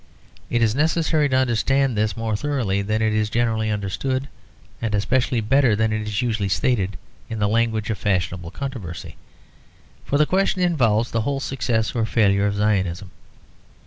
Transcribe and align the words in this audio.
It 0.49 0.63
is 0.63 0.73
necessary 0.73 1.29
to 1.29 1.35
understand 1.37 1.95
this 1.95 2.17
more 2.17 2.35
thoroughly 2.35 2.81
than 2.81 3.03
it 3.03 3.13
is 3.13 3.29
generally 3.29 3.69
understood, 3.69 4.27
and 4.81 4.95
especially 4.95 5.41
better 5.41 5.75
than 5.75 5.93
it 5.93 6.01
is 6.01 6.23
usually 6.23 6.49
stated 6.49 6.97
in 7.29 7.37
the 7.37 7.47
language 7.47 7.91
of 7.91 7.99
fashionable 7.99 8.49
controversy. 8.49 9.15
For 10.03 10.17
the 10.17 10.25
question 10.25 10.63
involves 10.63 11.11
the 11.11 11.21
whole 11.21 11.39
success 11.39 11.93
or 11.93 12.07
failure 12.07 12.47
of 12.47 12.55
Zionism. 12.55 13.11